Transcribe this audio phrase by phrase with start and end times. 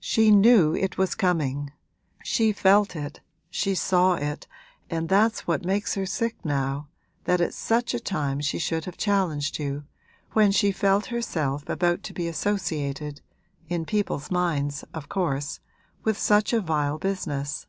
[0.00, 1.70] 'She knew it was coming
[2.24, 4.46] she felt it, she saw it,
[4.88, 6.88] and that's what makes her sick now,
[7.24, 9.84] that at such a time she should have challenged you,
[10.30, 13.20] when she felt herself about to be associated
[13.68, 15.60] (in people's minds, of course)
[16.02, 17.66] with such a vile business.